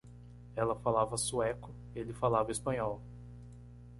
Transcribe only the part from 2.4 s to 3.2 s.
espanhol.